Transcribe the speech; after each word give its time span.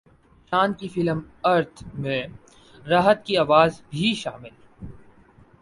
شان 0.51 0.73
کی 0.73 0.87
film 0.87 1.19
Earth 1.43 1.83
میں 1.93 2.21
راحت 2.85 3.25
کی 3.25 3.37
اواز 3.37 3.81
بھی 3.89 4.13
شامل 4.13 4.53